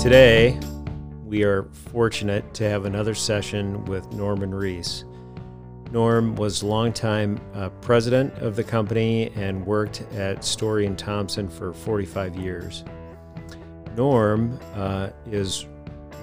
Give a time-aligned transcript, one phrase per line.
[0.00, 0.58] Today,
[1.26, 5.04] we are fortunate to have another session with Norman Reese.
[5.90, 11.74] Norm was longtime uh, president of the company and worked at Story and Thompson for
[11.74, 12.82] 45 years.
[13.94, 15.66] Norm uh, is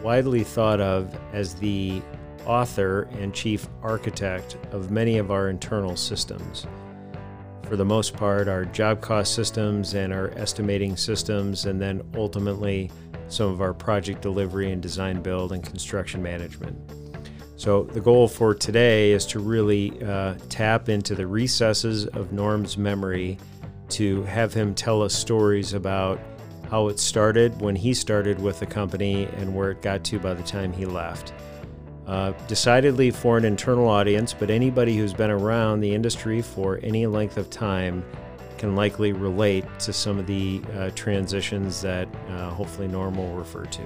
[0.02, 2.02] widely thought of as the
[2.48, 6.66] author and chief architect of many of our internal systems.
[7.68, 12.89] For the most part, our job cost systems and our estimating systems, and then ultimately
[13.30, 16.78] some of our project delivery and design build and construction management.
[17.56, 22.78] So, the goal for today is to really uh, tap into the recesses of Norm's
[22.78, 23.40] memory
[23.90, 26.20] to have him tell us stories about
[26.70, 30.34] how it started when he started with the company and where it got to by
[30.34, 31.34] the time he left.
[32.06, 37.06] Uh, decidedly for an internal audience, but anybody who's been around the industry for any
[37.06, 38.03] length of time
[38.58, 43.66] can likely relate to some of the uh, transitions that uh, hopefully Norm will refer
[43.66, 43.83] to.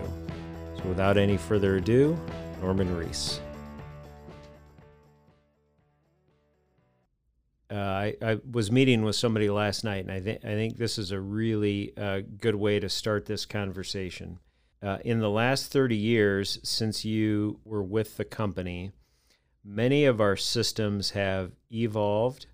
[0.77, 2.17] So, without any further ado,
[2.61, 3.41] Norman Reese.
[7.71, 10.97] Uh, I, I, was meeting with somebody last night, and I, th- I think this
[10.97, 14.39] is a really uh, good way to start this conversation.
[14.83, 18.91] Uh, in the last 30 years since you were with the company,
[19.63, 22.47] many of our systems have evolved,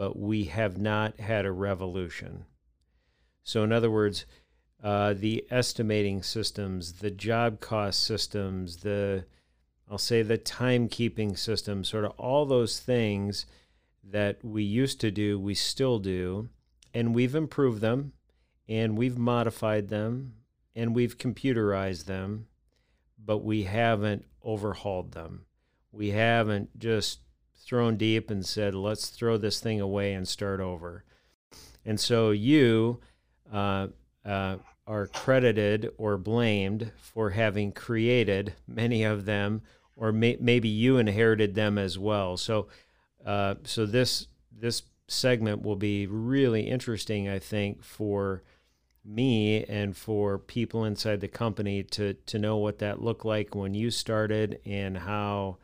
[0.00, 2.46] but we have not had a revolution.
[3.42, 4.24] So, in other words,
[4.82, 9.26] uh, the estimating systems, the job cost systems, the
[9.90, 13.44] I'll say the timekeeping system, sort of all those things
[14.02, 16.48] that we used to do, we still do,
[16.94, 18.14] and we've improved them
[18.66, 20.32] and we've modified them
[20.74, 22.46] and we've computerized them,
[23.22, 25.44] but we haven't overhauled them.
[25.92, 27.18] We haven't just
[27.64, 31.04] thrown deep and said, let's throw this thing away and start over.
[31.84, 33.00] And so you
[33.52, 33.88] uh,
[34.24, 39.62] uh, are credited or blamed for having created many of them,
[39.96, 42.36] or may- maybe you inherited them as well.
[42.36, 42.68] So,
[43.24, 48.42] uh, so this this segment will be really interesting, I think, for
[49.04, 53.74] me and for people inside the company to to know what that looked like when
[53.74, 55.58] you started and how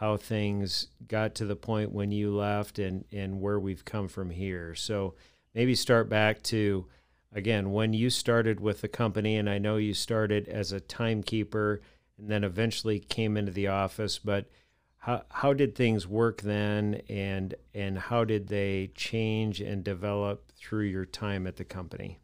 [0.00, 4.30] how things got to the point when you left and and where we've come from
[4.30, 4.74] here.
[4.74, 5.14] So
[5.54, 6.86] maybe start back to
[7.32, 11.80] again when you started with the company and I know you started as a timekeeper
[12.18, 14.50] and then eventually came into the office but
[14.98, 20.84] how how did things work then and and how did they change and develop through
[20.84, 22.18] your time at the company?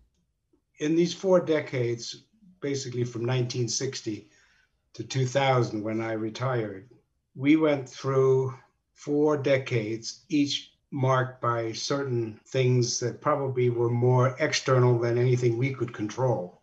[0.79, 2.25] in these four decades,
[2.61, 4.29] basically from 1960
[4.95, 6.89] to 2000, when I retired,
[7.37, 8.55] we went through
[8.95, 15.75] four decades, each marked by certain things that probably were more external than anything we
[15.75, 16.63] could control.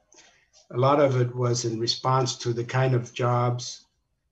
[0.72, 3.85] A lot of it was in response to the kind of jobs,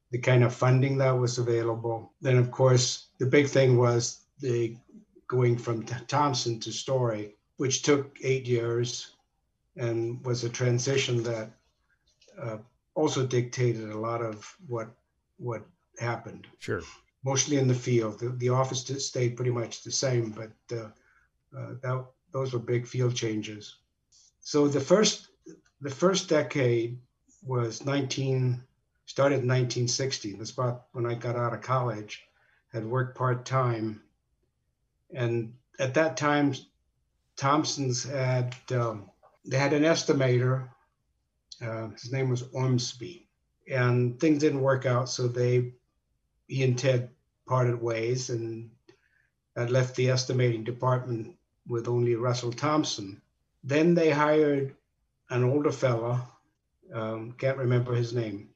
[0.10, 2.12] the kind of funding that was available.
[2.22, 4.76] Then, of course, the big thing was the
[5.28, 9.12] going from Thompson to Story, which took eight years
[9.78, 11.52] and was a transition that
[12.42, 12.58] uh,
[12.96, 14.90] also dictated a lot of what
[15.38, 15.64] what
[16.00, 16.48] happened.
[16.60, 16.82] Sure.
[17.24, 18.20] Mostly in the field.
[18.20, 20.90] The, the office stayed pretty much the same, but uh,
[21.58, 23.76] uh, that those were big field changes.
[24.40, 25.28] So the first
[25.82, 27.00] the first decade
[27.44, 28.64] was 19
[29.06, 30.34] started in 1960.
[30.34, 32.24] That's about when I got out of college.
[32.72, 34.02] Had worked part time,
[35.14, 36.56] and at that time,
[37.36, 39.10] Thompson's had um,
[39.44, 40.70] they had an estimator.
[41.62, 43.28] Uh, his name was Ormsby,
[43.70, 45.10] and things didn't work out.
[45.10, 45.74] So they,
[46.52, 47.10] he and Ted
[47.48, 48.70] parted ways, and
[49.56, 51.36] that left the estimating department
[51.66, 53.22] with only Russell Thompson.
[53.64, 54.76] Then they hired
[55.30, 56.20] an older fellow,
[56.94, 58.50] um, can't remember his name,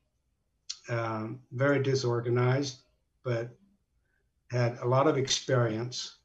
[0.90, 2.80] um, very disorganized,
[3.24, 3.50] but
[4.52, 6.18] had a lot of experience.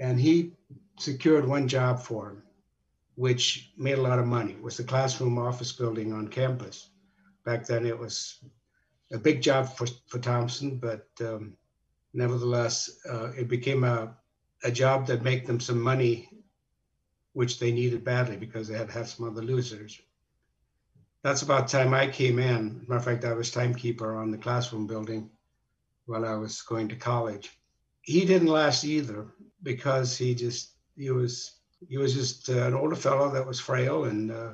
[0.00, 0.52] And he
[0.98, 2.42] secured one job for him
[3.16, 4.52] which made a lot of money.
[4.52, 6.88] It was the classroom office building on campus.
[7.44, 8.42] Back then, it was
[9.12, 11.54] a big job for, for Thompson, but um,
[12.14, 14.14] nevertheless, uh, it became a,
[14.62, 16.28] a job that made them some money,
[17.32, 20.00] which they needed badly because they had to have some other losers.
[21.22, 22.84] That's about time I came in.
[22.88, 25.30] Matter of fact, I was timekeeper on the classroom building
[26.06, 27.50] while I was going to college.
[28.02, 29.26] He didn't last either
[29.62, 34.04] because he just he was he was just uh, an older fellow that was frail
[34.04, 34.52] and uh,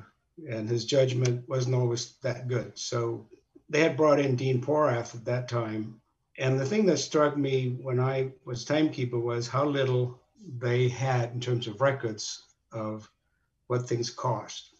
[0.48, 2.76] and his judgment wasn't always that good.
[2.76, 3.28] So
[3.68, 6.00] they had brought in Dean Porath at that time.
[6.38, 10.20] And the thing that struck me when I was timekeeper was how little
[10.58, 12.42] they had in terms of records
[12.72, 13.10] of
[13.66, 14.74] what things cost.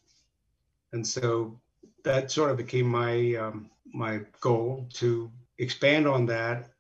[0.93, 1.59] And so
[2.05, 6.71] that sort of became my um, my goal to expand on that.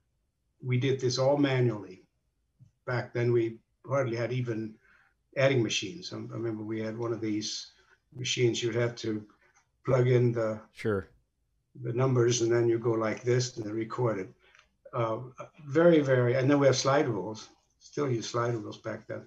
[0.62, 2.02] We did this all manually.
[2.86, 4.74] Back then, we hardly had even
[5.36, 6.12] adding machines.
[6.12, 7.72] I remember we had one of these
[8.14, 9.24] machines you'd have to
[9.84, 11.08] plug in the sure
[11.82, 14.28] the numbers and then you go like this and then record it.
[14.92, 15.18] Uh,
[15.66, 17.48] very, very, and then we have slide rules,
[17.80, 19.26] still use slide rules back then.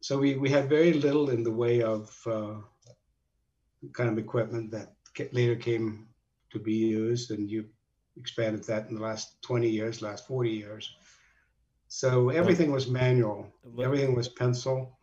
[0.00, 2.54] So we, we had very little in the way of uh,
[3.92, 4.94] kind of equipment that
[5.32, 6.06] later came
[6.50, 7.66] to be used and you
[8.16, 10.94] expanded that in the last 20 years, last 40 years.
[11.88, 13.50] So everything was manual,
[13.80, 14.97] everything was pencil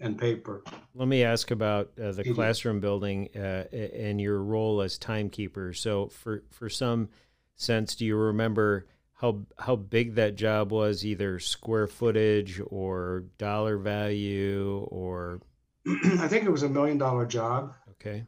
[0.00, 0.62] and paper.
[0.94, 5.72] Let me ask about uh, the classroom building uh, and your role as timekeeper.
[5.72, 7.08] So, for for some
[7.56, 13.78] sense, do you remember how how big that job was, either square footage or dollar
[13.78, 15.40] value, or?
[15.86, 17.74] I think it was a million dollar job.
[17.92, 18.24] Okay.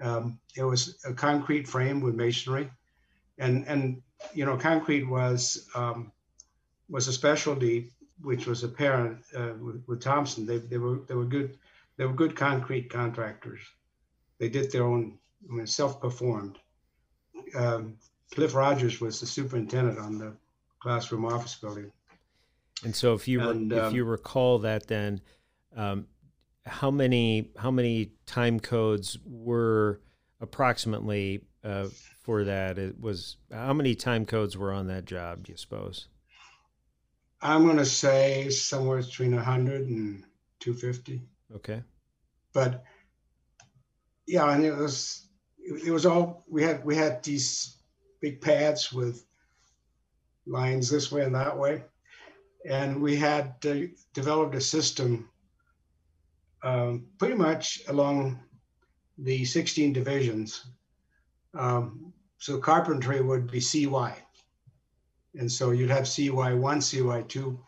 [0.00, 2.70] Um, it was a concrete frame with masonry,
[3.38, 4.02] and and
[4.32, 6.12] you know concrete was um,
[6.88, 7.90] was a specialty
[8.22, 10.46] which was apparent uh, with, with, Thompson.
[10.46, 11.58] They, they were they were good
[11.96, 13.60] they were good concrete contractors.
[14.38, 15.18] They did their own
[15.48, 16.58] I mean, self-performed.
[17.54, 17.96] Um,
[18.32, 20.34] Cliff Rogers was the superintendent on the
[20.80, 21.90] classroom office building.
[22.84, 25.20] And so, if you and, if um, you recall that, then
[25.76, 26.06] um,
[26.64, 30.00] how many how many time codes were
[30.40, 31.88] approximately uh,
[32.22, 32.78] for that?
[32.78, 35.44] It was how many time codes were on that job?
[35.44, 36.08] Do you suppose?
[37.42, 40.24] I'm going to say somewhere between 100 and
[40.60, 41.22] 250.
[41.56, 41.82] Okay.
[42.52, 42.84] But
[44.26, 45.26] yeah, and it was
[45.58, 47.76] it was all we had we had these
[48.20, 49.24] big pads with
[50.46, 51.84] lines this way and that way,
[52.68, 55.28] and we had uh, developed a system
[56.62, 58.38] um, pretty much along
[59.18, 60.64] the 16 divisions.
[61.54, 64.16] Um, so carpentry would be CY
[65.38, 67.58] and so you'd have CY1, CY2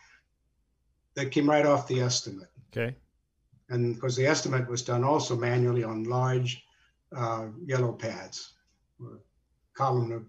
[1.15, 2.49] that came right off the estimate.
[2.71, 2.97] Okay.
[3.69, 6.65] And because the estimate was done also manually on large
[7.15, 8.53] uh, yellow pads,
[9.01, 9.21] or
[9.75, 10.25] column, of,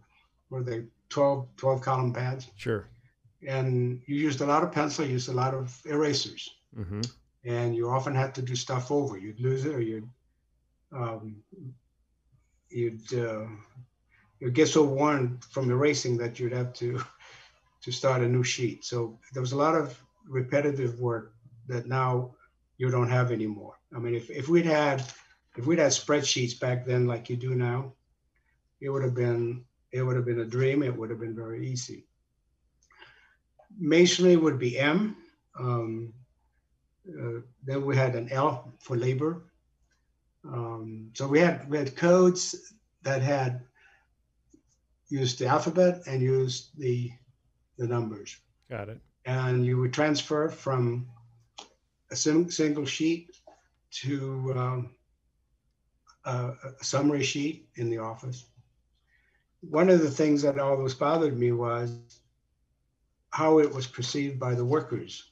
[0.49, 2.49] were they 12, 12 column pads?
[2.55, 2.87] Sure.
[3.45, 6.49] And you used a lot of pencil, you used a lot of erasers.
[6.77, 7.01] Mm-hmm.
[7.45, 9.17] And you often had to do stuff over.
[9.17, 10.09] You'd lose it or you'd,
[10.93, 11.43] um,
[12.69, 13.45] you'd, uh,
[14.39, 17.03] you'd get so worn from erasing that you'd have to
[17.83, 18.85] to start a new sheet.
[18.85, 21.33] So there was a lot of repetitive work
[21.67, 22.35] that now
[22.77, 23.75] you don't have anymore.
[23.95, 25.03] I mean, if, if we'd had
[25.55, 27.93] if we'd had spreadsheets back then like you do now,
[28.81, 30.81] it would have been it would have been a dream.
[30.81, 32.05] It would have been very easy.
[33.79, 35.15] Masonry would be M.
[35.59, 36.13] Um,
[37.07, 39.45] uh, then we had an L for labor.
[40.45, 43.61] Um, so we had we had codes that had
[45.09, 47.11] used the alphabet and used the
[47.83, 48.37] the numbers.
[48.69, 48.99] Got it.
[49.25, 51.07] And you would transfer from
[52.11, 53.35] a sim- single sheet
[54.01, 54.89] to um,
[56.25, 58.45] a, a summary sheet in the office.
[59.61, 61.97] One of the things that always bothered me was
[63.29, 65.31] how it was perceived by the workers.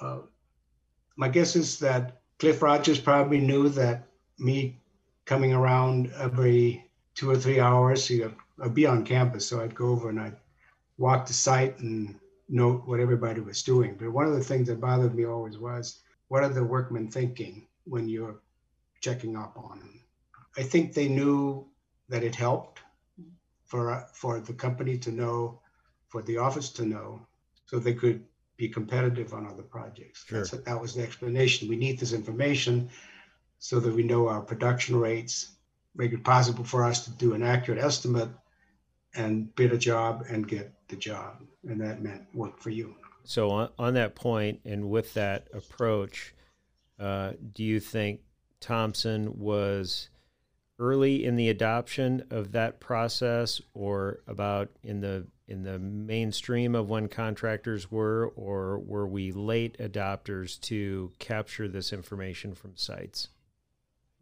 [0.00, 0.20] Uh,
[1.16, 4.06] my guess is that Cliff Rogers probably knew that
[4.38, 4.80] me
[5.26, 8.10] coming around every two or three hours,
[8.62, 10.36] I'd be on campus, so I'd go over and I'd
[11.00, 12.14] walk the site and
[12.50, 13.96] note what everybody was doing.
[13.98, 17.66] But one of the things that bothered me always was what are the workmen thinking
[17.84, 18.40] when you're
[19.00, 20.00] checking up on them?
[20.58, 21.66] I think they knew
[22.10, 22.80] that it helped
[23.64, 25.60] for for the company to know,
[26.08, 27.26] for the office to know,
[27.64, 28.22] so they could
[28.58, 30.26] be competitive on other projects.
[30.26, 30.38] Sure.
[30.40, 31.68] That's, that was the explanation.
[31.68, 32.90] We need this information
[33.58, 35.52] so that we know our production rates,
[35.94, 38.28] make it possible for us to do an accurate estimate
[39.14, 41.42] and bid a job and get the job.
[41.68, 42.94] And that meant work for you.
[43.24, 46.34] So, on, on that point and with that approach,
[46.98, 48.20] uh, do you think
[48.60, 50.08] Thompson was
[50.80, 56.88] early in the adoption of that process or about in the in the mainstream of
[56.88, 63.28] when contractors were or were we late adopters to capture this information from sites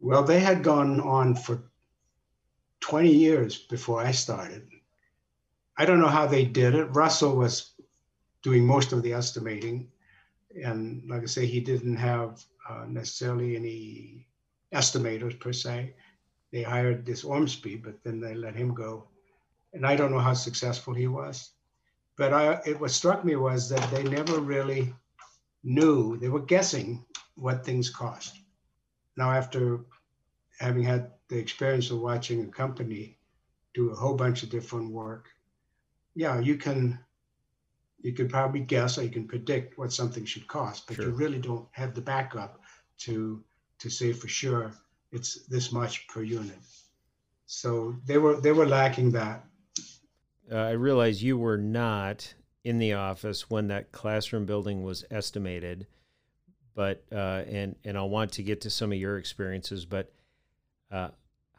[0.01, 1.63] well they had gone on for
[2.81, 4.67] 20 years before i started
[5.79, 6.93] I don't know how they did it.
[6.93, 7.71] Russell was
[8.43, 9.89] doing most of the estimating.
[10.61, 14.27] And like I say, he didn't have uh, necessarily any
[14.73, 15.93] estimators per se.
[16.51, 19.07] They hired this Ormsby, but then they let him go.
[19.71, 21.51] And I don't know how successful he was.
[22.17, 24.93] But I, it what struck me was that they never really
[25.63, 27.05] knew, they were guessing
[27.35, 28.37] what things cost.
[29.15, 29.85] Now, after
[30.59, 33.17] having had the experience of watching a company
[33.73, 35.29] do a whole bunch of different work,
[36.19, 36.99] yeah, you can
[38.01, 41.05] you can probably guess or you can predict what something should cost, but sure.
[41.05, 42.59] you really don't have the backup
[43.05, 43.41] to
[43.79, 44.73] to say for sure
[45.13, 46.59] it's this much per unit.
[47.45, 49.45] So they were they were lacking that.
[50.51, 52.33] Uh, I realize you were not
[52.65, 55.87] in the office when that classroom building was estimated,
[56.75, 60.11] but uh, and and I'll want to get to some of your experiences, but
[60.91, 61.11] uh,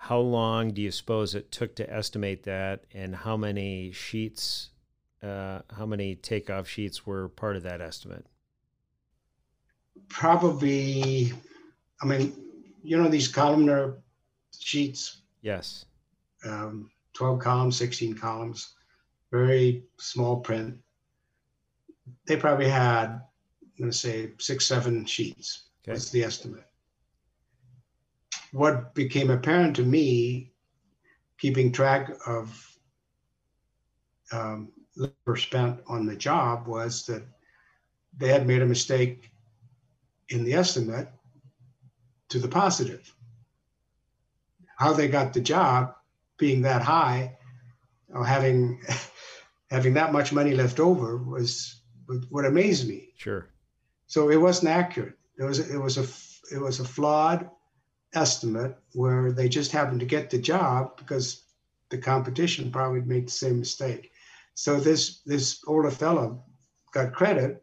[0.02, 4.70] how long do you suppose it took to estimate that, and how many sheets,
[5.22, 8.24] uh, how many takeoff sheets were part of that estimate?
[10.08, 11.34] Probably,
[12.00, 12.34] I mean,
[12.82, 13.98] you know these columnar
[14.58, 15.20] sheets.
[15.42, 15.84] Yes.
[16.46, 18.76] Um, Twelve columns, sixteen columns,
[19.30, 20.78] very small print.
[22.26, 25.68] They probably had, I'm going to say, six, seven sheets.
[25.84, 25.92] Okay.
[25.92, 26.64] That's the estimate
[28.52, 30.52] what became apparent to me,
[31.38, 32.78] keeping track of
[34.32, 37.22] um, labor spent on the job, was that
[38.16, 39.30] they had made a mistake
[40.28, 41.08] in the estimate
[42.28, 43.12] to the positive.
[44.76, 45.94] How they got the job
[46.38, 47.36] being that high,
[48.12, 48.80] or having
[49.70, 51.82] having that much money left over was
[52.28, 53.12] what amazed me.
[53.16, 53.46] Sure.
[54.06, 55.16] So it wasn't accurate.
[55.38, 57.48] It was it was a it was a flawed
[58.14, 61.42] estimate where they just happened to get the job because
[61.90, 64.12] the competition probably made the same mistake.
[64.54, 66.42] So this this older fellow
[66.92, 67.62] got credit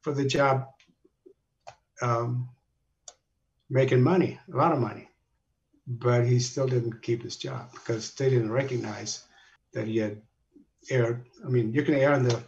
[0.00, 0.66] for the job
[2.02, 2.48] um,
[3.70, 5.08] making money, a lot of money,
[5.86, 9.24] but he still didn't keep his job because they didn't recognize
[9.72, 10.20] that he had
[10.90, 11.24] erred.
[11.44, 12.42] I mean, you can err on the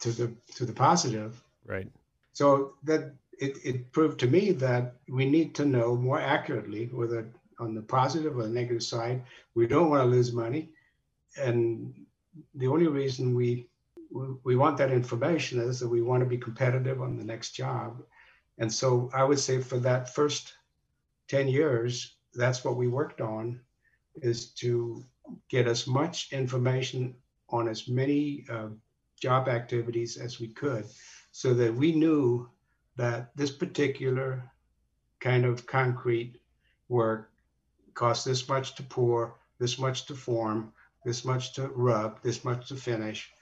[0.00, 1.88] to the to the positive, right?
[2.32, 7.26] So that it, it proved to me that we need to know more accurately whether
[7.58, 9.22] on the positive or the negative side,
[9.54, 10.70] we don't want to lose money.
[11.38, 11.94] And
[12.54, 13.66] the only reason we
[14.42, 18.02] we want that information is that we want to be competitive on the next job.
[18.58, 20.52] And so I would say for that first
[21.28, 23.60] 10 years, that's what we worked on
[24.16, 25.04] is to
[25.48, 27.14] get as much information
[27.50, 28.70] on as many uh,
[29.20, 30.86] job activities as we could
[31.30, 32.48] so that we knew
[33.00, 34.44] that this particular
[35.20, 36.34] kind of concrete
[36.90, 37.30] work
[37.94, 40.70] costs this much to pour, this much to form,
[41.06, 43.32] this much to rub, this much to finish.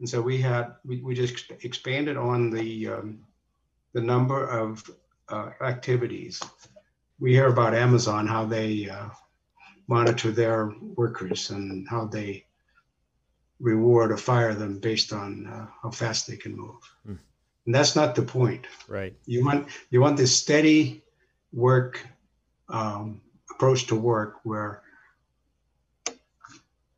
[0.00, 3.20] And so we had, we, we just expanded on the, um,
[3.92, 4.82] the number of
[5.28, 6.42] uh, activities.
[7.20, 9.10] We hear about Amazon, how they uh,
[9.86, 12.46] monitor their workers and how they
[13.60, 16.80] reward or fire them based on uh, how fast they can move.
[17.08, 17.18] Mm.
[17.66, 18.66] And that's not the point.
[18.88, 19.14] Right.
[19.26, 21.02] You want you want this steady
[21.52, 22.06] work
[22.68, 24.82] um, approach to work where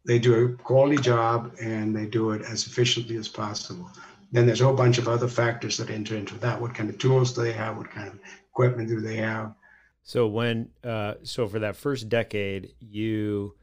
[0.05, 3.91] they do a quality job and they do it as efficiently as possible.
[4.33, 6.61] Then there's a whole bunch of other factors that enter into that.
[6.61, 7.77] What kind of tools do they have?
[7.77, 8.19] What kind of
[8.51, 9.55] equipment do they have?
[10.03, 13.55] So when uh, so for that first decade, you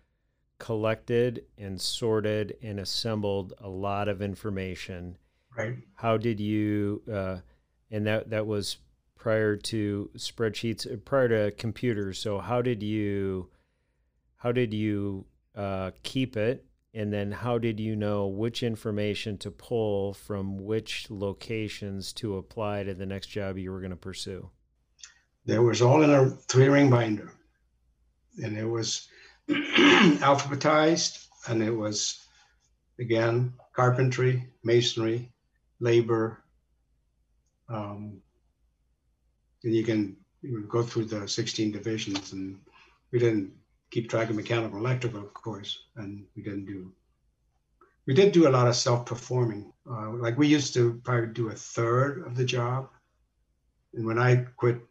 [0.59, 5.17] collected and sorted and assembled a lot of information
[5.57, 5.77] Right.
[5.95, 7.37] How did you, uh,
[7.91, 8.77] and that that was
[9.23, 12.19] prior to spreadsheets, uh, prior to computers.
[12.19, 13.49] So how did you,
[14.35, 19.51] how did you uh, keep it, and then how did you know which information to
[19.51, 24.49] pull from which locations to apply to the next job you were going to pursue?
[25.45, 27.31] There was all in a three-ring binder,
[28.43, 29.07] and it was
[29.49, 32.25] alphabetized, and it was
[32.99, 35.32] again carpentry, masonry,
[35.83, 36.43] labor.
[37.69, 38.21] Um,
[39.63, 42.59] and you can you go through the 16 divisions and
[43.11, 43.53] we didn't
[43.91, 46.91] keep track of mechanical electrical, of course, and we didn't do,
[48.07, 49.71] we did do a lot of self-performing.
[49.89, 52.89] Uh, like we used to probably do a third of the job.
[53.93, 54.81] And when I quit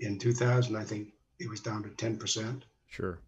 [0.00, 1.08] in 2000, I think
[1.38, 2.62] it was down to 10%.
[2.86, 3.20] Sure.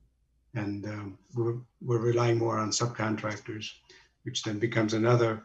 [0.54, 3.70] And um, we're, we're relying more on subcontractors,
[4.22, 5.44] which then becomes another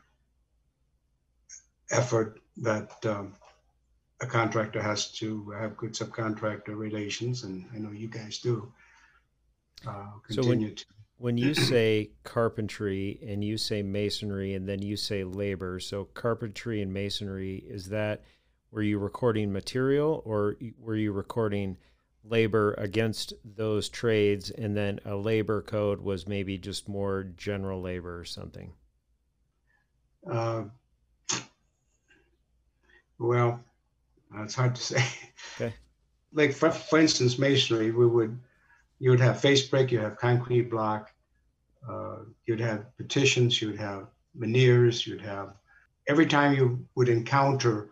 [1.92, 3.34] effort that um,
[4.22, 8.72] a contractor has to have good subcontractor relations, and I know you guys do.
[9.86, 10.86] Uh, so when, to...
[11.18, 16.82] when you say carpentry and you say masonry and then you say labor, so carpentry
[16.82, 18.24] and masonry is that
[18.72, 21.77] were you recording material or were you recording
[22.24, 28.20] labor against those trades and then a labor code was maybe just more general labor
[28.20, 28.74] or something?
[30.30, 30.63] Uh,
[33.20, 33.60] well,
[34.38, 35.06] it's hard to say.
[35.56, 35.74] Okay.
[36.34, 38.38] Like for, for instance, masonry, we would
[39.00, 41.14] you would have face brick, you have concrete block,
[41.90, 45.54] uh, you'd have petitions, you'd have veneers, you'd have
[46.08, 47.90] every time you would encounter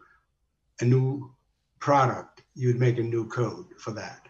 [0.82, 1.34] a new
[1.80, 4.28] product, you'd make a new code for that.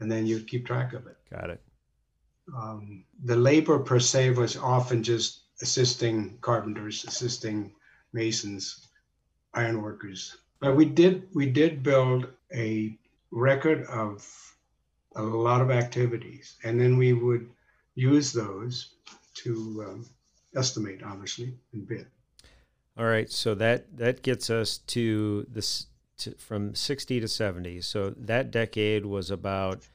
[0.00, 1.16] And then you'd keep track of it.
[1.30, 1.62] Got it.
[2.56, 7.72] Um, the labor per se was often just assisting carpenters, assisting
[8.12, 8.88] masons,
[9.54, 10.36] ironworkers.
[10.60, 12.96] But we did we did build a
[13.30, 14.26] record of
[15.16, 17.48] a lot of activities, and then we would
[17.94, 18.94] use those
[19.34, 20.06] to um,
[20.54, 22.06] estimate, obviously, and bid.
[22.98, 25.86] All right, so that that gets us to this
[26.18, 27.80] to, from 60 to 70.
[27.80, 29.88] So that decade was about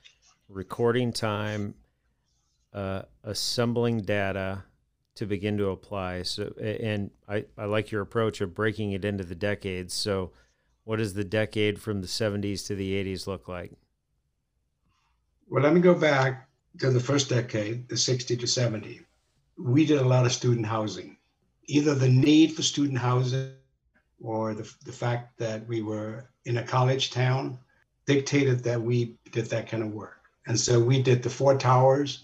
[0.49, 1.75] recording time,
[2.73, 4.63] uh, assembling data
[5.15, 6.23] to begin to apply.
[6.23, 9.93] So, and I, I like your approach of breaking it into the decades.
[9.93, 10.31] So,
[10.83, 13.71] what does the decade from the 70s to the 80s look like?
[15.49, 16.47] Well, let me go back
[16.79, 19.01] to the first decade, the 60 to 70.
[19.57, 21.17] We did a lot of student housing.
[21.67, 23.53] Either the need for student housing
[24.21, 27.57] or the, the fact that we were in a college town
[28.05, 30.21] dictated that we did that kind of work.
[30.47, 32.23] And so we did the four towers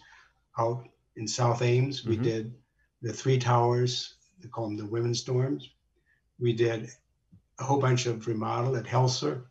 [0.57, 2.05] out in South Ames.
[2.05, 2.23] We mm-hmm.
[2.23, 2.53] did
[3.01, 5.63] the three towers, they call them the women's dorms.
[6.39, 6.89] We did
[7.59, 9.43] a whole bunch of remodel at Helser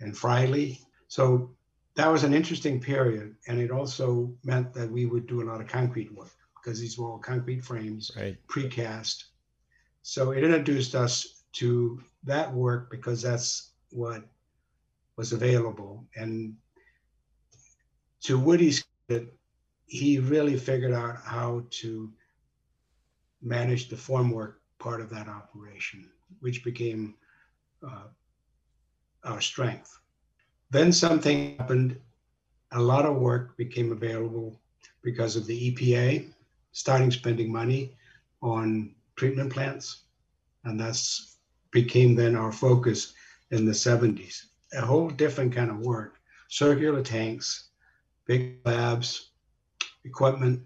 [0.00, 0.80] and Friley.
[1.08, 1.50] So
[1.96, 3.36] that was an interesting period.
[3.46, 6.98] And it also meant that we would do a lot of concrete work because these
[6.98, 8.36] were all concrete frames, right.
[8.48, 9.24] precast.
[10.02, 14.24] So it introduced us to that work because that's what
[15.16, 16.06] was available.
[16.16, 16.56] And
[18.22, 18.84] to Woody's
[19.86, 22.10] he really figured out how to
[23.44, 26.08] manage the formwork part of that operation,
[26.40, 27.14] which became
[27.86, 28.08] uh,
[29.24, 29.98] our strength.
[30.70, 32.00] Then something happened.
[32.72, 34.60] A lot of work became available
[35.02, 36.32] because of the EPA
[36.72, 37.96] starting spending money
[38.42, 40.02] on treatment plants.
[40.64, 41.36] And that's
[41.70, 43.14] became then our focus
[43.50, 44.46] in the 70s.
[44.74, 46.16] A whole different kind of work,
[46.48, 47.68] circular tanks,
[48.26, 49.30] big labs,
[50.04, 50.60] equipment,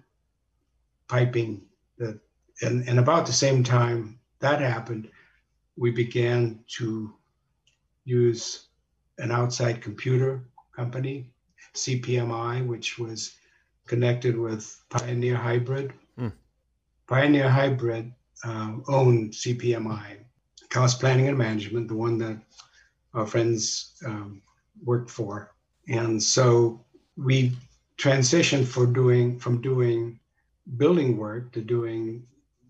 [1.09, 1.62] piping,
[1.98, 2.18] that
[2.62, 5.09] and, and about the same time that happened,
[5.77, 7.12] we began to
[8.05, 8.66] use
[9.18, 10.42] an outside computer
[10.75, 11.31] company,
[11.75, 13.37] CPMI, which was
[13.87, 15.92] connected with Pioneer Hybrid.
[16.16, 16.29] Hmm.
[17.07, 18.12] Pioneer Hybrid
[18.44, 20.18] um, owned CPMI,
[20.71, 22.38] Cost Planning and Management, the one that
[23.14, 24.42] our friends um,
[24.85, 25.53] worked for.
[25.88, 26.85] And so
[27.16, 27.57] we
[27.97, 30.21] transitioned for doing from doing
[30.77, 32.25] building work to doing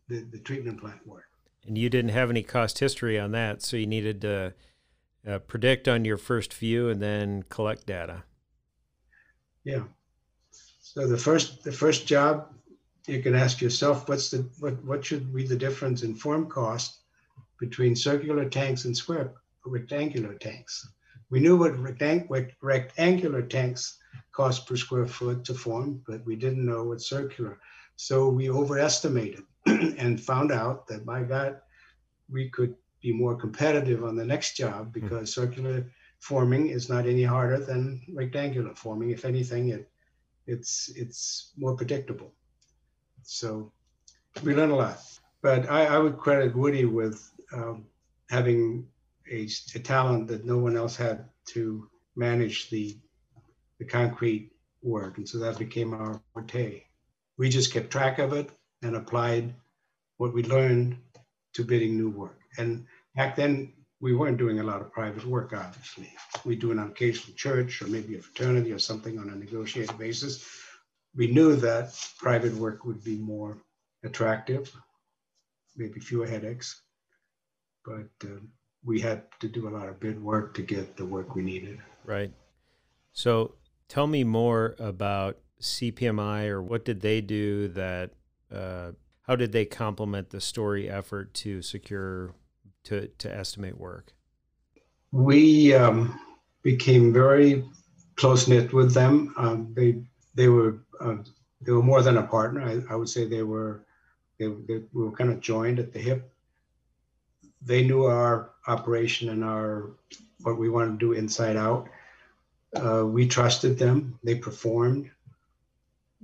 [0.09, 1.25] the, the treatment plant work.
[1.67, 4.55] And you didn't have any cost history on that, so you needed to
[5.27, 8.25] uh, predict on your first view and then collect data.
[9.65, 9.85] Yeah.
[10.51, 12.55] So the first the first job,
[13.07, 17.01] you can ask yourself, what's the what what should be the difference in form cost
[17.61, 19.35] between circular tanks and square
[19.67, 20.89] rectangular tanks?
[21.31, 22.27] We knew what rectang-
[22.63, 23.99] rectangular tanks
[24.33, 27.59] cost per square foot to form, but we didn't know what circular.
[27.97, 29.43] So we overestimated
[29.99, 31.61] and found out that by God,
[32.31, 35.01] we could be more competitive on the next job hmm.
[35.01, 35.41] because mm-hmm.
[35.41, 39.11] circular forming is not any harder than rectangular forming.
[39.11, 39.91] If anything, it
[40.47, 42.33] it's it's more predictable.
[43.23, 43.73] So
[44.43, 44.99] we learned a lot.
[45.43, 47.87] But I, I would credit Woody with um,
[48.31, 48.89] having
[49.31, 52.99] a, a talent that no one else had to manage the
[53.79, 56.83] the concrete work, and so that became our forte.
[57.37, 58.51] We just kept track of it
[58.83, 59.55] and applied
[60.19, 60.97] what we learned
[61.55, 62.39] to bidding new work.
[62.59, 66.13] And back then, we weren't doing a lot of private work, obviously.
[66.45, 70.45] We do an occasional church or maybe a fraternity or something on a negotiated basis.
[71.17, 73.59] We knew that private work would be more
[74.05, 74.73] attractive,
[75.77, 76.83] maybe fewer headaches,
[77.85, 78.41] but uh,
[78.85, 81.81] we had to do a lot of bid work to get the work we needed.
[82.05, 82.33] Right.
[83.13, 83.55] So
[83.89, 88.13] tell me more about CPMI or what did they do that
[88.55, 88.93] uh,
[89.29, 92.35] how did they complement the story effort to secure
[92.85, 94.15] to to estimate work?
[95.13, 96.19] We um,
[96.63, 97.65] became very
[98.17, 99.35] close knit with them.
[99.37, 100.03] Um, they
[100.35, 101.17] they were uh,
[101.61, 102.63] they were more than a partner.
[102.63, 103.85] I, I would say they were
[104.39, 106.33] they, they we were kind of joined at the hip.
[107.61, 109.91] They knew our operation and our
[110.41, 111.89] what we wanted to do inside out.
[112.75, 114.19] Uh, we trusted them.
[114.25, 115.11] They performed.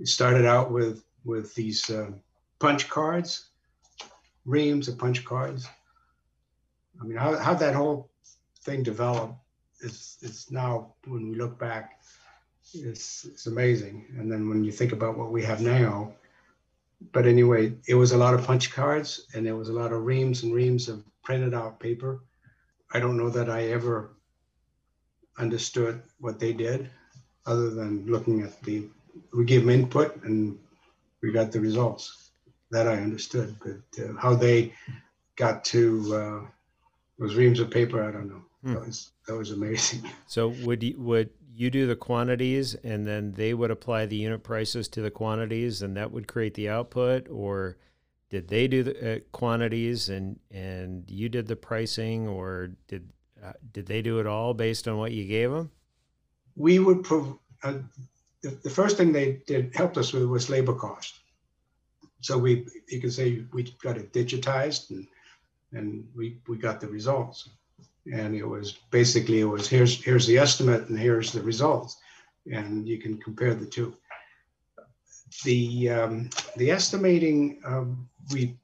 [0.00, 2.10] It started out with with these uh,
[2.64, 3.50] punch cards,
[4.46, 5.68] reams of punch cards.
[6.98, 8.08] I mean, how, how that whole
[8.62, 9.34] thing developed
[9.82, 12.00] is, is now, when we look back,
[12.72, 14.06] it's, it's amazing.
[14.16, 16.14] And then when you think about what we have now,
[17.12, 20.06] but anyway, it was a lot of punch cards and there was a lot of
[20.06, 22.24] reams and reams of printed out paper.
[22.94, 24.16] I don't know that I ever
[25.36, 26.88] understood what they did
[27.44, 28.88] other than looking at the,
[29.34, 30.58] we gave them input and
[31.20, 32.23] we got the results.
[32.74, 34.72] That I understood, but uh, how they
[35.36, 36.40] got to uh,
[37.20, 38.42] those reams of paper, I don't know.
[38.64, 38.72] Hmm.
[38.74, 40.10] That was that was amazing.
[40.26, 44.42] So would you would you do the quantities and then they would apply the unit
[44.42, 47.76] prices to the quantities and that would create the output or
[48.28, 53.08] did they do the uh, quantities and and you did the pricing or did
[53.44, 55.70] uh, did they do it all based on what you gave them?
[56.56, 57.74] We would prov- uh,
[58.42, 61.20] the, the first thing they did helped us with was labor cost.
[62.24, 65.06] So we you can say we got it digitized and
[65.72, 67.50] and we we got the results.
[68.10, 71.98] And it was basically it was here's here's the estimate and here's the results.
[72.50, 73.94] And you can compare the two.
[75.44, 78.56] The um, the estimating um, we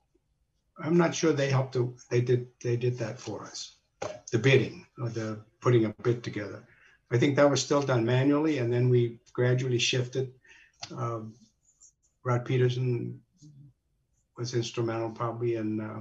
[0.83, 3.77] i'm not sure they helped to, they did they did that for us.
[4.33, 6.65] The bidding or the putting a bid together.
[7.11, 10.33] I think that was still done manually and then we gradually shifted
[10.97, 11.35] um,
[12.25, 13.21] rod peterson
[14.41, 16.01] was instrumental probably in uh,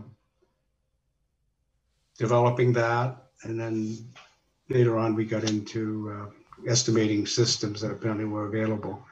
[2.17, 3.97] developing that and then
[4.69, 9.04] later on we got into uh, estimating systems that apparently were available.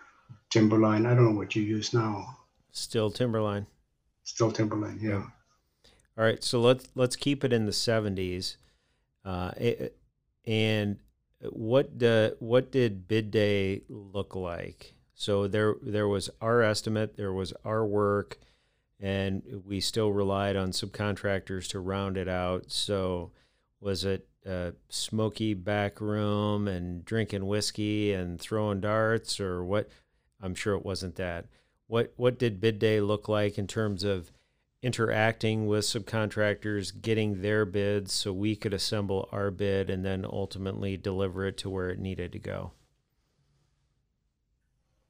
[0.49, 2.37] Timberline, I don't know what you use now.
[2.71, 3.67] Still Timberline.
[4.23, 5.23] Still Timberline, yeah.
[6.17, 8.57] All right, so let's let's keep it in the seventies,
[9.23, 9.51] uh,
[10.45, 10.97] and
[11.51, 14.93] what the what did bid day look like?
[15.13, 18.39] So there there was our estimate, there was our work,
[18.99, 22.65] and we still relied on subcontractors to round it out.
[22.71, 23.31] So
[23.79, 29.89] was it a smoky back room and drinking whiskey and throwing darts or what?
[30.41, 31.45] I'm sure it wasn't that.
[31.88, 34.31] What what did bid day look like in terms of
[34.81, 40.97] interacting with subcontractors getting their bids so we could assemble our bid and then ultimately
[40.97, 42.71] deliver it to where it needed to go?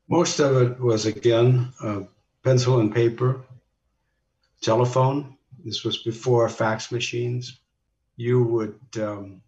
[0.09, 2.01] Most of it was again uh,
[2.43, 3.41] pencil and paper
[4.61, 7.59] telephone this was before fax machines
[8.17, 9.41] you would um,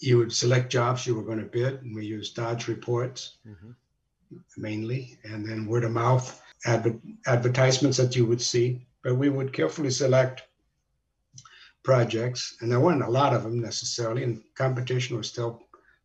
[0.00, 3.70] you would select jobs you were going to bid, and we used Dodge reports mm-hmm.
[4.56, 8.86] mainly, and then word of mouth adver- advertisements that you would see.
[9.02, 10.42] But we would carefully select
[11.82, 15.62] projects, and there weren't a lot of them necessarily, and competition was still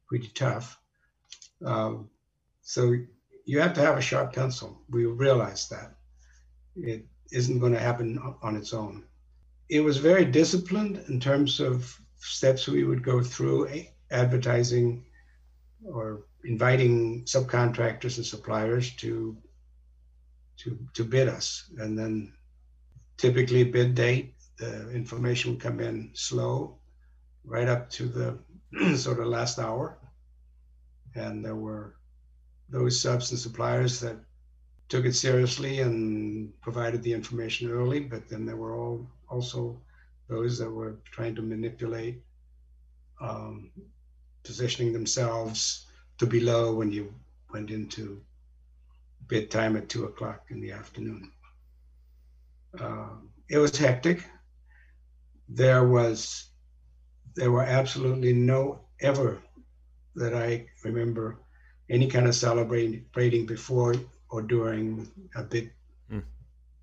[0.08, 0.80] pretty tough.
[1.66, 2.10] Um,
[2.62, 2.94] so
[3.46, 4.82] you have to have a sharp pencil.
[4.90, 5.96] We realized that
[6.76, 9.04] it isn't going to happen on its own.
[9.70, 15.06] It was very disciplined in terms of steps we would go through eh, advertising
[15.86, 19.38] or inviting subcontractors and suppliers to
[20.58, 21.70] to to bid us.
[21.78, 22.34] And then
[23.18, 26.78] typically bid date the information would come in slow
[27.46, 28.38] right up to the
[28.98, 29.98] sort of last hour.
[31.16, 31.96] And there were
[32.70, 34.18] those subs and suppliers that
[34.90, 39.80] took it seriously and provided the information early but then there were all also
[40.28, 42.22] those that were trying to manipulate
[43.22, 43.72] um,
[44.44, 47.14] positioning themselves to be low when you
[47.52, 48.22] went into
[49.28, 51.32] bid time at two o'clock in the afternoon.
[52.80, 53.10] Uh,
[53.50, 54.24] it was hectic.
[55.48, 56.50] There was,
[57.36, 59.40] there were absolutely no ever
[60.16, 61.40] that I remember
[61.90, 63.96] any kind of celebrating before
[64.30, 65.72] or during a bid.
[66.12, 66.24] Mm.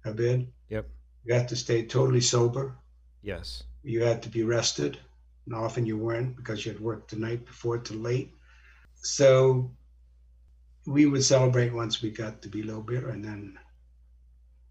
[0.05, 0.53] A bid.
[0.69, 0.89] Yep.
[1.25, 2.77] You had to stay totally sober.
[3.23, 3.65] Yes.
[3.83, 4.99] You had to be rested.
[5.47, 8.33] And often you weren't because you had worked the night before too late.
[9.03, 9.71] So
[10.87, 13.59] we would celebrate once we got to be low bitter and then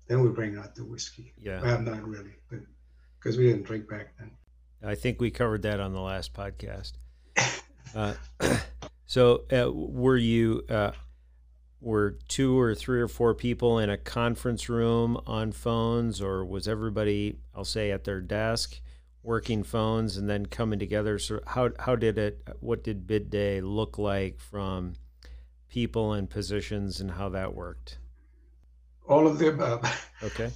[0.08, 1.34] then we bring out the whiskey.
[1.42, 1.62] Yeah.
[1.62, 2.60] Well, not really, but
[3.18, 4.32] because we didn't drink back then.
[4.84, 6.94] I think we covered that on the last podcast.
[7.96, 8.14] uh,
[9.08, 10.92] so, uh, were you uh,
[11.82, 16.68] were two or three or four people in a conference room on phones, or was
[16.68, 18.80] everybody, I'll say, at their desk
[19.24, 21.20] working phones and then coming together?
[21.20, 22.48] So how how did it?
[22.60, 24.94] What did bid day look like from
[25.70, 27.98] people and positions, and how that worked?
[29.08, 30.10] All of the above.
[30.24, 30.52] Okay.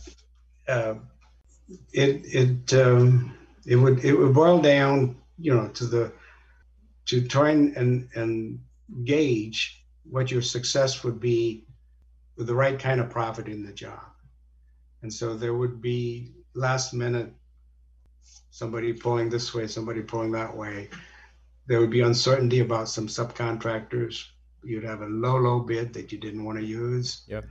[0.67, 0.95] Uh,
[1.93, 6.11] it it um, it would it would boil down, you know, to the
[7.05, 8.59] to try and and, and
[9.03, 9.78] gauge
[10.09, 11.65] what your success would be
[12.35, 14.03] with the right kind of profit in the job.
[15.01, 17.31] And so there would be last minute
[18.51, 20.89] somebody pulling this way, somebody pulling that way.
[21.67, 24.25] There would be uncertainty about some subcontractors
[24.63, 27.23] you'd have a low, low bid that you didn't want to use.
[27.27, 27.45] Yep.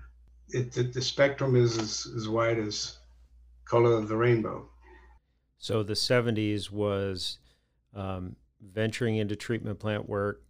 [0.50, 2.98] It, the, the spectrum is as, as wide as
[3.64, 4.68] color of the rainbow.
[5.58, 7.38] So the 70s was
[7.94, 10.42] um, venturing into treatment plant work,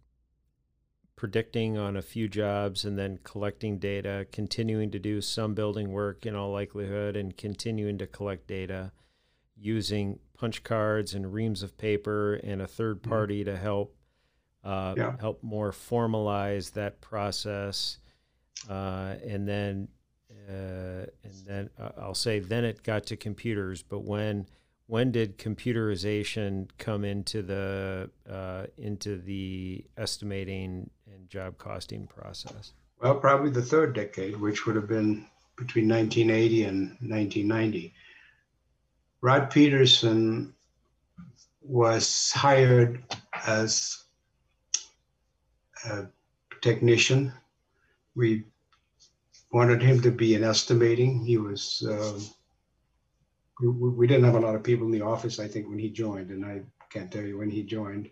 [1.19, 6.25] predicting on a few jobs, and then collecting data, continuing to do some building work
[6.25, 8.93] in all likelihood, and continuing to collect data
[9.57, 13.09] using punch cards and reams of paper and a third mm-hmm.
[13.09, 13.51] party mm-hmm.
[13.53, 13.97] to help
[14.63, 15.17] uh, yeah.
[15.19, 17.97] help more formalize that process.
[18.69, 19.89] Uh, and then
[20.47, 23.83] uh, and then uh, I'll say then it got to computers.
[23.83, 24.47] But when
[24.89, 32.73] when did computerization come into the uh, into the estimating and job costing process?
[32.99, 37.93] Well, probably the third decade, which would have been between 1980 and 1990.
[39.21, 40.55] Rod Peterson
[41.61, 43.03] was hired
[43.45, 44.05] as
[45.85, 46.07] a
[46.61, 47.31] technician.
[48.15, 48.45] We
[49.51, 51.23] wanted him to be in estimating.
[51.23, 52.19] He was, uh,
[53.61, 56.29] we, didn't have a lot of people in the office, I think, when he joined,
[56.29, 58.09] and I can't tell you when he joined.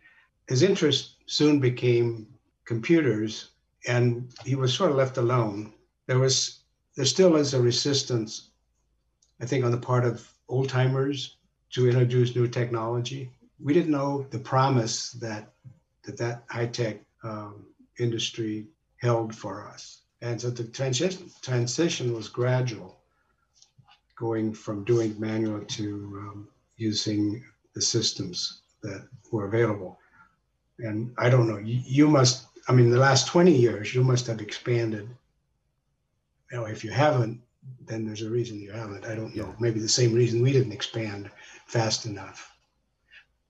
[0.47, 2.27] His interest soon became
[2.65, 3.51] computers,
[3.87, 5.73] and he was sort of left alone.
[6.07, 6.59] There was,
[6.95, 8.49] there still is a resistance,
[9.41, 11.37] I think, on the part of old timers
[11.71, 13.29] to introduce new technology.
[13.59, 15.53] We didn't know the promise that
[16.07, 17.65] that, that high tech um,
[17.99, 20.01] industry held for us.
[20.21, 22.97] And so the transition, transition was gradual,
[24.17, 25.83] going from doing manual to
[26.21, 27.43] um, using
[27.75, 29.99] the systems that were available.
[30.79, 34.27] And I don't know, you, you, must, I mean, the last 20 years, you must
[34.27, 35.09] have expanded.
[36.51, 37.41] Know, if you haven't,
[37.85, 39.05] then there's a reason you haven't.
[39.05, 39.53] I don't know.
[39.59, 41.29] Maybe the same reason we didn't expand
[41.65, 42.51] fast enough.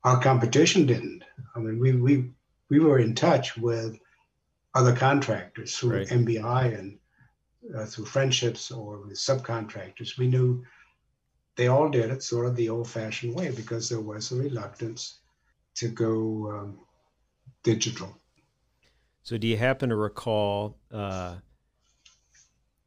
[0.03, 1.23] Our competition didn't.
[1.55, 2.31] I mean, we, we,
[2.69, 3.99] we were in touch with
[4.73, 6.07] other contractors through right.
[6.07, 6.97] MBI and
[7.75, 10.17] uh, through friendships or with subcontractors.
[10.17, 10.63] We knew
[11.55, 15.19] they all did it sort of the old fashioned way because there was a reluctance
[15.75, 16.79] to go um,
[17.63, 18.15] digital.
[19.23, 21.35] So, do you happen to recall uh,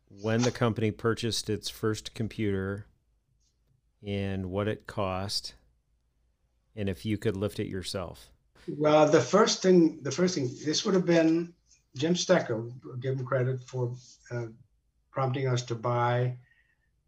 [0.08, 2.86] when the company purchased its first computer
[4.06, 5.54] and what it cost,
[6.74, 8.30] and if you could lift it yourself?
[8.66, 11.52] Well, the first thing, the first thing, this would have been
[11.96, 13.94] Jim Stecker, give him credit for
[14.30, 14.46] uh,
[15.10, 16.36] prompting us to buy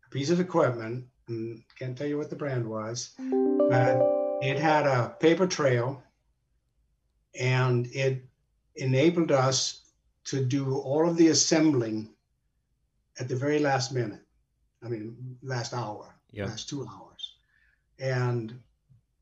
[0.07, 1.07] a piece of equipment.
[1.29, 4.01] And can't tell you what the brand was, but
[4.43, 6.03] it had a paper trail
[7.39, 8.25] and it
[8.77, 9.83] enabled us
[10.25, 12.11] to do all of the assembling
[13.19, 14.21] at the very last minute.
[14.85, 16.49] I mean, last hour, yep.
[16.49, 17.35] last two hours.
[17.99, 18.59] And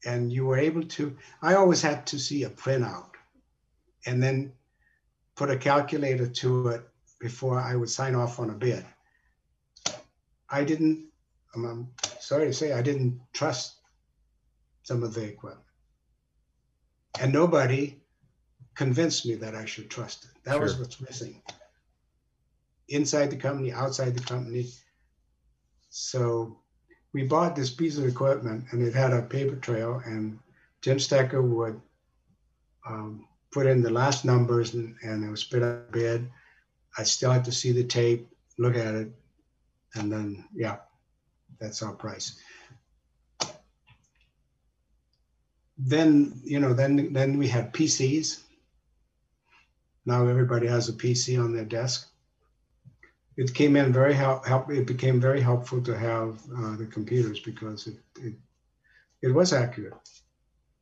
[0.04, 3.10] and you were able to i always had to see a printout
[4.06, 4.50] and then
[5.36, 6.89] put a calculator to it
[7.20, 8.85] before I would sign off on a bid.
[10.48, 11.06] I didn't,
[11.54, 13.76] I'm, I'm sorry to say, I didn't trust
[14.83, 15.66] some of the equipment.
[17.20, 18.00] And nobody
[18.74, 20.30] convinced me that I should trust it.
[20.44, 20.62] That sure.
[20.62, 21.42] was what's missing.
[22.88, 24.66] Inside the company, outside the company.
[25.90, 26.59] So
[27.12, 30.38] we bought this piece of equipment and it had a paper trail and
[30.83, 31.80] Jim Stecker would
[32.88, 36.30] um, put in the last numbers and, and it was spit out bid.
[36.96, 39.12] I still have to see the tape, look at it,
[39.94, 40.76] and then yeah,
[41.61, 42.38] that's our price.
[45.79, 48.42] Then you know, then then we had PCs.
[50.07, 52.09] Now everybody has a PC on their desk.
[53.37, 54.46] It came in very help.
[54.46, 58.35] help it became very helpful to have uh, the computers because it, it
[59.22, 59.94] it was accurate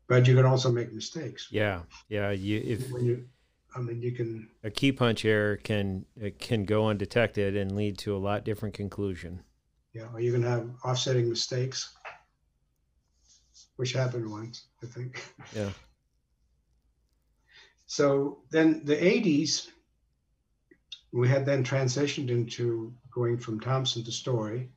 [0.09, 1.49] but you can also make mistakes.
[1.51, 2.31] Yeah, yeah.
[2.31, 3.29] You if when you,
[3.79, 6.05] I mean, you can a key punch error can
[6.41, 9.43] can go undetected and lead to a lot different conclusion.
[9.95, 11.97] Yeah, or you can have offsetting mistakes,
[13.77, 15.23] which happened once, I think.
[15.55, 15.71] Yeah.
[17.91, 19.69] So then the 80s,
[21.11, 24.69] we had then transitioned into going from Thompson to Story,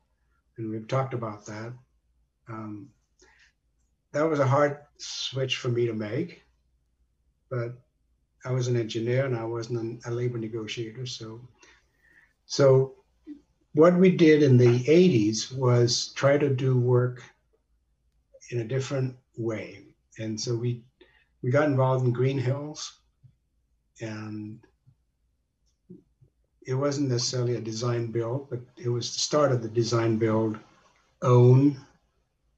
[0.56, 1.74] and we've talked about that.
[2.48, 2.88] Um,
[4.12, 6.42] that was a hard switch for me to make,
[7.50, 7.81] but
[8.44, 11.06] I was an engineer and I wasn't a labor negotiator.
[11.06, 11.40] So,
[12.46, 12.94] so
[13.74, 17.22] what we did in the 80s was try to do work
[18.50, 19.84] in a different way.
[20.18, 20.82] And so we
[21.42, 23.00] we got involved in Green Hills
[24.00, 24.60] and
[26.64, 30.56] it wasn't necessarily a design build, but it was the start of the design build,
[31.22, 31.76] own,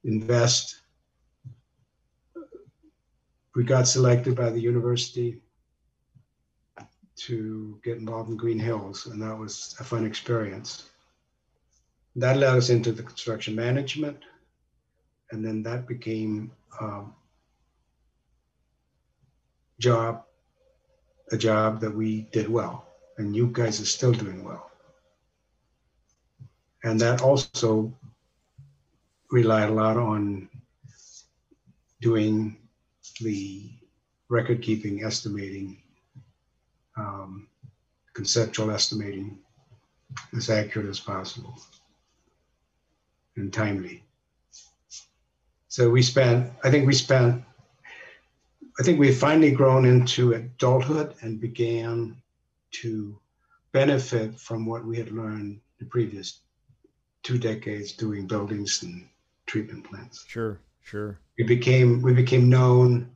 [0.04, 0.82] invest,
[3.54, 5.40] we got selected by the university
[7.16, 10.90] to get involved in Green Hills, and that was a fun experience.
[12.16, 14.18] That led us into the construction management,
[15.30, 17.14] and then that became um,
[19.78, 20.24] job
[21.32, 24.70] a job that we did well, and you guys are still doing well.
[26.82, 27.92] And that also
[29.30, 30.48] relied a lot on
[32.02, 32.56] doing
[33.20, 33.70] the
[34.28, 35.82] record keeping, estimating,
[36.96, 37.48] um,
[38.14, 39.38] conceptual estimating
[40.36, 41.58] as accurate as possible
[43.36, 44.02] and timely.
[45.68, 47.42] So we spent, I think we spent,
[48.78, 52.16] I think we finally grown into adulthood and began
[52.82, 53.18] to
[53.72, 56.40] benefit from what we had learned the previous
[57.22, 59.08] two decades doing buildings and
[59.46, 60.24] treatment plants.
[60.28, 61.18] Sure, sure.
[61.38, 63.10] We became we became known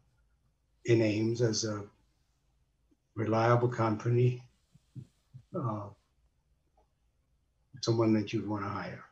[0.86, 1.84] in Ames as a
[3.18, 4.42] reliable company,
[5.54, 5.86] uh,
[7.82, 9.04] someone that you'd want to hire,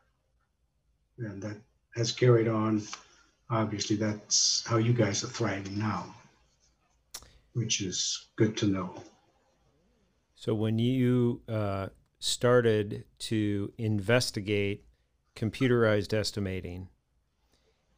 [1.19, 1.57] and that
[1.95, 2.81] has carried on.
[3.49, 6.15] Obviously, that's how you guys are thriving now,
[7.53, 9.03] which is good to know.
[10.35, 11.87] So when you uh,
[12.19, 14.85] started to investigate
[15.35, 16.89] computerized estimating,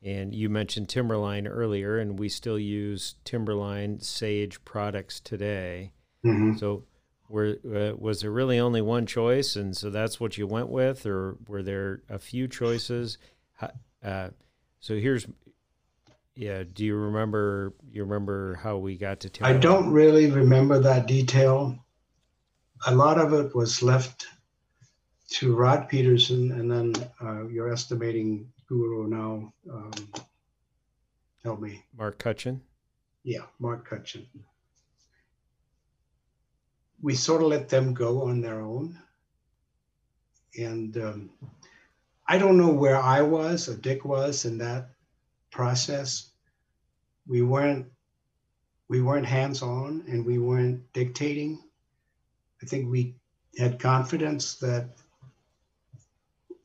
[0.02, 5.92] and you mentioned Timberline earlier, and we still use Timberline Sage products today.
[6.26, 6.58] Mm-hmm.
[6.58, 6.84] So,
[7.30, 11.06] were uh, was there really only one choice, and so that's what you went with,
[11.06, 13.18] or were there a few choices?
[14.04, 14.30] Uh,
[14.80, 15.28] so here's,
[16.36, 16.64] yeah.
[16.64, 17.74] Do you remember?
[17.92, 19.58] You remember how we got to Timberline?
[19.58, 21.78] I don't really remember that detail.
[22.88, 24.26] A lot of it was left
[25.32, 29.54] to Rod Peterson, and then uh, your estimating guru now.
[29.72, 29.92] Um,
[31.44, 31.84] help me.
[31.96, 32.62] Mark Cutchin.
[33.24, 34.26] Yeah, Mark Cutchin.
[37.02, 38.98] We sort of let them go on their own.
[40.58, 41.30] And um,
[42.28, 44.92] I don't know where I was or Dick was in that
[45.52, 46.30] process.
[47.28, 47.88] We weren't
[48.88, 51.60] we weren't hands on and we weren't dictating.
[52.62, 53.16] I think we
[53.58, 54.90] had confidence that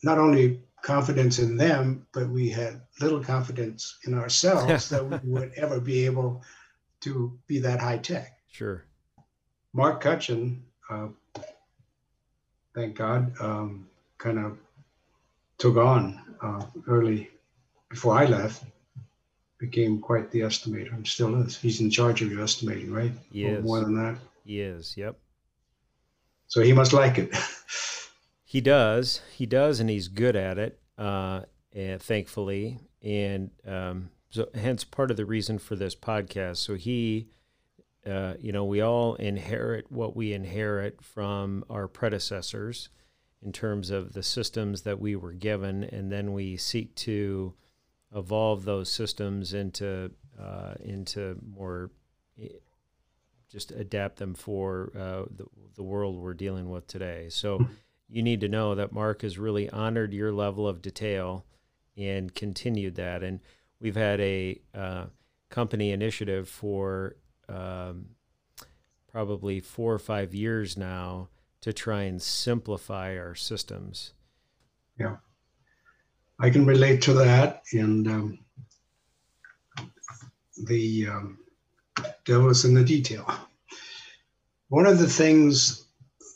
[0.03, 5.53] not only confidence in them, but we had little confidence in ourselves that we would
[5.57, 6.43] ever be able
[7.01, 8.39] to be that high tech.
[8.51, 8.85] Sure.
[9.75, 11.09] Mark Cutchin, uh,
[12.75, 14.57] thank God, um, kind of
[15.59, 17.29] took on uh, early
[17.91, 18.65] before I left,
[19.59, 21.57] became quite the estimator and still is.
[21.57, 23.13] He's in charge of your estimating, right?
[23.31, 23.63] Yes.
[23.63, 24.17] More than that.
[24.45, 25.19] He is, yep.
[26.47, 27.35] So he must like it.
[28.55, 29.21] He does.
[29.33, 30.79] He does, and he's good at it.
[30.97, 31.41] Uh,
[31.73, 36.59] and thankfully, and um, so hence part of the reason for this podcast.
[36.59, 37.31] So he,
[38.07, 42.89] uh, you know, we all inherit what we inherit from our predecessors
[43.43, 47.55] in terms of the systems that we were given, and then we seek to
[48.15, 51.91] evolve those systems into uh, into more
[52.41, 52.49] eh,
[53.51, 55.45] just adapt them for uh, the,
[55.77, 57.27] the world we're dealing with today.
[57.29, 57.67] So
[58.09, 61.45] you need to know that Mark has really honored your level of detail
[61.97, 63.23] and continued that.
[63.23, 63.41] And
[63.81, 65.05] we've had a uh,
[65.51, 67.17] company initiative for
[67.49, 68.07] um,
[69.11, 71.29] probably four or five years now
[71.61, 74.13] to try and simplify our systems.
[74.99, 75.17] Yeah,
[76.39, 77.63] I can relate to that.
[77.73, 78.39] And um,
[80.67, 81.39] the um,
[82.25, 83.31] devil's in the detail.
[84.69, 85.87] One of the things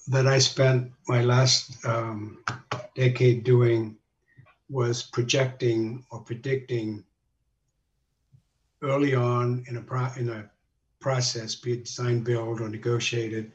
[0.09, 2.43] that I spent my last um,
[2.95, 3.97] decade doing
[4.71, 7.05] was projecting or predicting
[8.83, 10.51] early on in a pro- in a
[11.01, 13.53] process, be it design, build, or negotiated,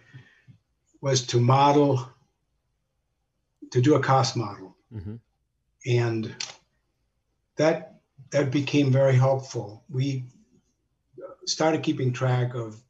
[1.01, 2.07] was to model,
[3.71, 5.15] to do a cost model, mm-hmm.
[5.85, 6.35] and
[7.57, 7.99] that
[8.31, 9.83] that became very helpful.
[9.89, 10.25] We
[11.45, 12.81] started keeping track of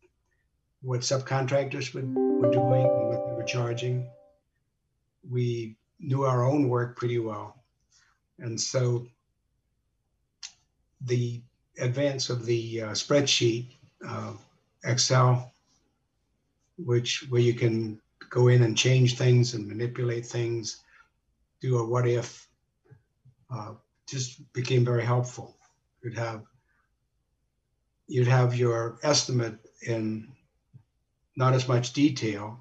[0.82, 4.10] what subcontractors would, were doing and what they were charging.
[5.30, 7.64] We knew our own work pretty well.
[8.40, 9.08] And so
[11.02, 11.42] the
[11.80, 13.68] advance of the uh, spreadsheet,
[14.08, 14.34] uh,
[14.84, 15.54] Excel,
[16.78, 20.84] which where you can go in and change things and manipulate things,
[21.62, 22.48] do a what if,
[23.54, 23.74] uh,
[24.08, 25.56] just became very helpful.
[26.04, 26.44] You'd have
[28.08, 29.58] you'd have your estimate
[29.88, 30.28] in
[31.36, 32.60] not as much detail,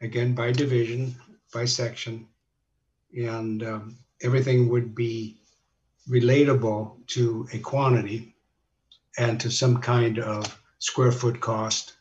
[0.00, 1.14] again, by division,
[1.52, 2.26] by section,
[3.14, 5.36] and um, everything would be
[6.08, 8.34] relatable to a quantity
[9.18, 11.94] and to some kind of square foot cost.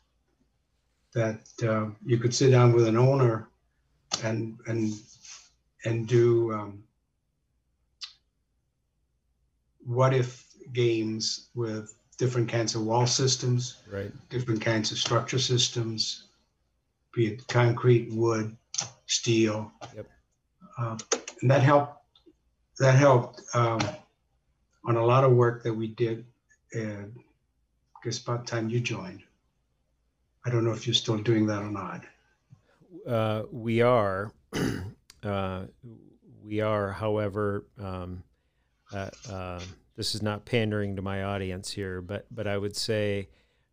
[1.13, 3.47] that uh, you could sit down with an owner
[4.23, 4.93] and and
[5.85, 6.83] and do um,
[9.85, 14.11] what if games with different kinds of wall systems, right?
[14.29, 16.29] Different kinds of structure systems,
[17.13, 18.57] be it concrete, wood,
[19.05, 19.71] steel.
[19.95, 20.07] Yep.
[20.77, 20.97] Uh,
[21.41, 21.97] and that helped.
[22.79, 23.79] That helped um,
[24.85, 26.25] on a lot of work that we did.
[26.73, 27.13] And
[28.01, 29.21] I guess about time you joined.
[30.43, 32.03] I don't know if you're still doing that or not.
[33.07, 34.31] Uh, we are.
[35.23, 35.65] uh,
[36.43, 38.23] we are, however, um,
[38.91, 39.59] uh, uh,
[39.95, 43.29] this is not pandering to my audience here, but but I would say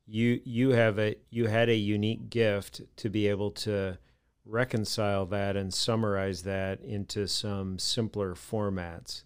[0.06, 3.98] you you have a you had a unique gift to be able to
[4.44, 9.22] reconcile that and summarize that into some simpler formats.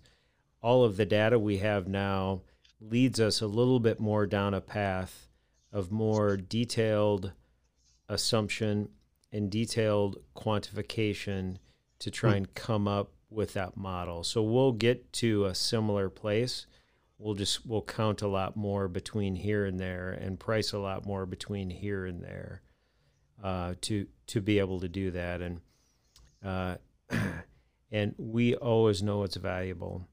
[0.63, 2.43] All of the data we have now
[2.91, 5.29] leads us a little bit more down a path
[5.73, 7.33] of more detailed
[8.09, 8.89] assumption
[9.33, 11.57] and detailed quantification
[11.99, 14.23] to try and come up with that model.
[14.25, 16.67] So we'll get to a similar place.
[17.19, 21.07] We'll just we'll count a lot more between here and there and price a lot
[21.07, 22.63] more between here and there
[23.43, 25.61] uh, to to be able to do that and
[26.45, 26.77] uh,
[27.93, 30.07] and we always know it's valuable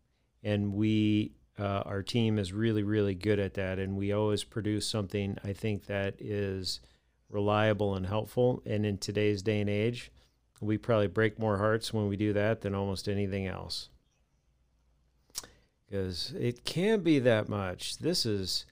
[0.43, 4.87] and we uh, our team is really, really good at that, and we always produce
[4.87, 6.79] something I think that is
[7.29, 8.61] reliable and helpful.
[8.65, 10.11] And in today's day and age,
[10.61, 13.89] we probably break more hearts when we do that than almost anything else.
[15.85, 17.97] Because it can't be that much.
[17.97, 18.65] This is,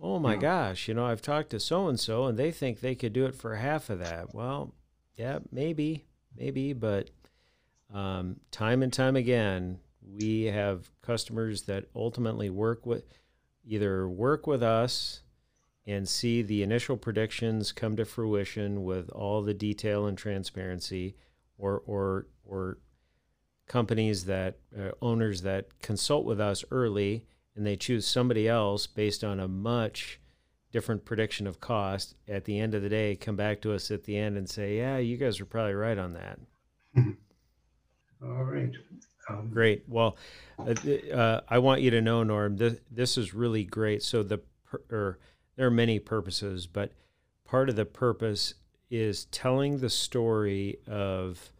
[0.00, 0.40] oh my yeah.
[0.40, 3.26] gosh, you know, I've talked to so and so, and they think they could do
[3.26, 4.34] it for half of that.
[4.34, 4.74] Well,
[5.16, 6.04] yeah, maybe,
[6.36, 7.10] maybe, but
[7.92, 13.04] um, time and time again, we have customers that ultimately work with
[13.64, 15.22] either work with us
[15.86, 21.16] and see the initial predictions come to fruition with all the detail and transparency
[21.58, 22.78] or or or
[23.66, 27.24] companies that uh, owners that consult with us early
[27.56, 30.20] and they choose somebody else based on a much
[30.70, 34.04] different prediction of cost at the end of the day come back to us at
[34.04, 36.38] the end and say yeah you guys are probably right on that.
[38.22, 38.72] All right
[39.28, 39.84] um, great.
[39.88, 40.16] Well,
[40.58, 40.74] uh,
[41.12, 44.02] uh, I want you to know, Norm, this, this is really great.
[44.02, 44.40] So the
[44.90, 45.18] or
[45.56, 46.92] there are many purposes, but
[47.44, 48.54] part of the purpose
[48.90, 51.50] is telling the story of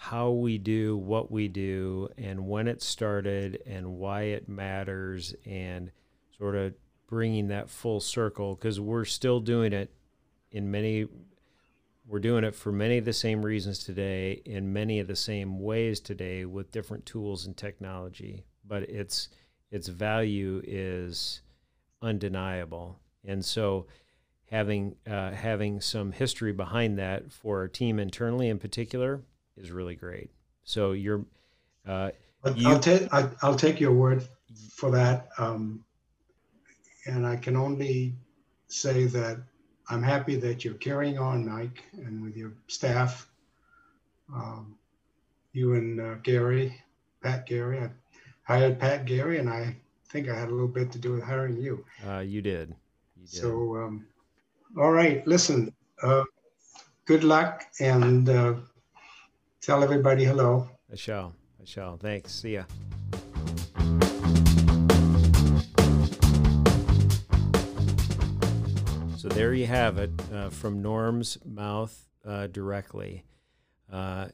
[0.00, 5.90] how we do what we do and when it started and why it matters and
[6.38, 6.72] sort of
[7.08, 9.90] bringing that full circle because we're still doing it
[10.52, 11.06] in many
[12.08, 15.60] we're doing it for many of the same reasons today in many of the same
[15.60, 19.28] ways today with different tools and technology but its
[19.70, 21.40] its value is
[22.02, 23.00] undeniable.
[23.24, 23.86] And so
[24.50, 29.22] having uh, having some history behind that for our team internally in particular
[29.56, 30.30] is really great.
[30.64, 31.24] So you're
[31.86, 32.10] uh,
[32.54, 34.22] you, I'll, take I'll take your word
[34.74, 35.84] for that um,
[37.06, 38.14] and I can only
[38.68, 39.38] say that
[39.90, 43.28] I'm happy that you're carrying on, Mike, and with your staff.
[44.32, 44.76] Um,
[45.52, 46.74] you and uh, Gary,
[47.22, 47.80] Pat Gary.
[47.80, 47.90] I
[48.42, 49.74] hired Pat Gary, and I
[50.08, 51.84] think I had a little bit to do with hiring you.
[52.06, 52.74] Uh, you did.
[53.16, 53.40] You did.
[53.40, 54.06] So, um,
[54.76, 55.26] all right.
[55.26, 55.72] Listen.
[56.02, 56.24] Uh,
[57.06, 58.54] good luck, and uh,
[59.60, 60.68] tell everybody hello.
[60.92, 61.34] I shall.
[61.60, 61.96] I shall.
[61.96, 62.32] Thanks.
[62.32, 62.64] See ya.
[69.28, 73.24] So there you have it uh, from Norm's mouth uh, directly.
[73.92, 74.28] Uh,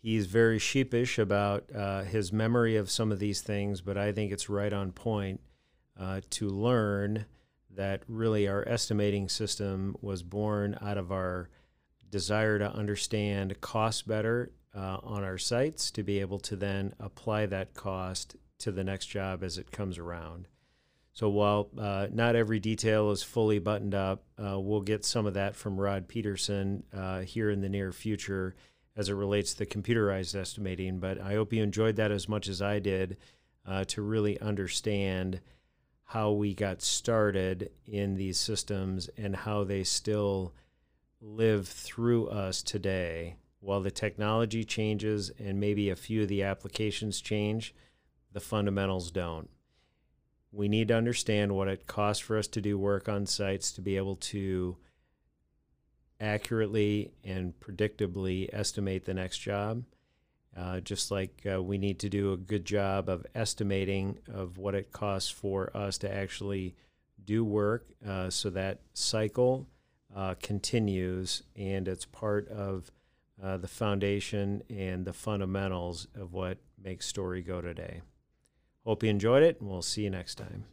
[0.00, 4.30] he's very sheepish about uh, his memory of some of these things, but I think
[4.30, 5.40] it's right on point
[5.98, 7.24] uh, to learn
[7.74, 11.48] that really our estimating system was born out of our
[12.08, 17.46] desire to understand cost better uh, on our sites to be able to then apply
[17.46, 20.46] that cost to the next job as it comes around.
[21.18, 25.34] So while uh, not every detail is fully buttoned up, uh, we'll get some of
[25.34, 28.54] that from Rod Peterson uh, here in the near future
[28.94, 31.00] as it relates to computerized estimating.
[31.00, 33.16] But I hope you enjoyed that as much as I did
[33.66, 35.40] uh, to really understand
[36.04, 40.54] how we got started in these systems and how they still
[41.20, 43.34] live through us today.
[43.58, 47.74] While the technology changes and maybe a few of the applications change,
[48.32, 49.50] the fundamentals don't
[50.52, 53.82] we need to understand what it costs for us to do work on sites to
[53.82, 54.76] be able to
[56.20, 59.84] accurately and predictably estimate the next job.
[60.56, 64.74] Uh, just like uh, we need to do a good job of estimating of what
[64.74, 66.74] it costs for us to actually
[67.24, 69.68] do work, uh, so that cycle
[70.16, 72.90] uh, continues, and it's part of
[73.40, 78.00] uh, the foundation and the fundamentals of what makes Story go today.
[78.88, 80.64] Hope you enjoyed it, and we'll see you next time.